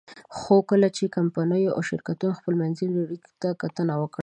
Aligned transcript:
خو 0.37 0.55
کله 0.69 0.87
چې 0.97 1.13
کمپنیو 1.17 1.75
او 1.75 1.81
شرکتونو 1.89 2.33
خپلمنځي 2.39 2.85
اړیکو 3.03 3.29
ته 3.41 3.49
کتنه 3.61 3.93
وکړه. 3.97 4.19